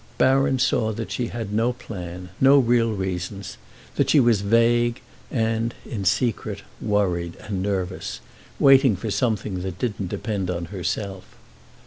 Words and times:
Baron 0.17 0.57
saw 0.57 0.91
that 0.93 1.11
she 1.11 1.27
had 1.27 1.53
no 1.53 1.73
plan, 1.73 2.29
no 2.41 2.57
real 2.57 2.91
reasons, 2.91 3.57
that 3.97 4.09
she 4.09 4.19
was 4.19 4.41
vague 4.41 4.99
and, 5.29 5.75
in 5.85 6.05
secret, 6.05 6.63
worried 6.81 7.35
and 7.41 7.61
nervous, 7.61 8.19
waiting 8.57 8.95
for 8.95 9.11
something 9.11 9.61
that 9.61 9.77
didn't 9.77 10.07
depend 10.09 10.49
on 10.49 10.65
herself. 10.73 11.25